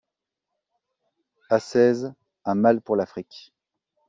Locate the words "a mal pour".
2.43-2.95